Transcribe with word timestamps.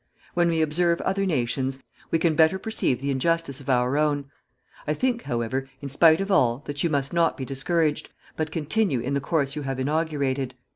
When 0.33 0.49
we 0.49 0.63
observe 0.63 0.99
other 1.01 1.27
nations, 1.27 1.77
we 2.09 2.17
can 2.17 2.33
better 2.33 2.57
perceive 2.57 2.99
the 2.99 3.11
injustice 3.11 3.59
of 3.59 3.69
our 3.69 3.99
own. 3.99 4.25
I 4.87 4.95
think, 4.95 5.25
however, 5.25 5.69
in 5.79 5.89
spite 5.89 6.19
of 6.21 6.31
all, 6.31 6.63
that 6.65 6.83
you 6.83 6.89
must 6.89 7.13
not 7.13 7.37
be 7.37 7.45
discouraged, 7.45 8.09
but 8.35 8.49
continue 8.49 8.99
in 9.01 9.13
the 9.13 9.21
course 9.21 9.55
you 9.55 9.61
have 9.61 9.79
inaugurated. 9.79 10.55